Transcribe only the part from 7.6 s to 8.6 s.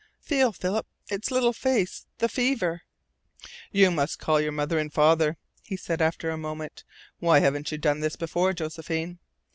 you done this before,